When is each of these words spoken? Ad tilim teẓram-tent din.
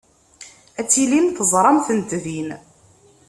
Ad 0.79 0.87
tilim 0.91 1.27
teẓram-tent 1.29 2.11
din. 2.23 2.49